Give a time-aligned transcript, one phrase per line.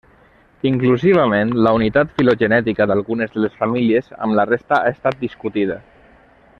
[0.69, 5.81] Inclusivament la unitat filogenètica d'algunes de les famílies amb la resta ha estat discutida.